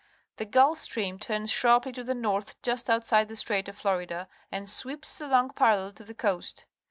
The 0.37 0.47
Gulf 0.47 0.79
Stream 0.79 1.19
turns 1.19 1.51
sharply 1.51 1.91
to 1.91 2.03
the 2.03 2.15
north 2.15 2.59
just 2.63 2.89
outside 2.89 3.27
the 3.27 3.35
Strait 3.35 3.67
of 3.69 3.77
Florida 3.77 4.27
and 4.51 4.67
sweeps 4.67 5.21
along 5.21 5.51
parallel 5.51 5.91
to 5.91 6.03
the 6.03 6.15
coast. 6.15 6.65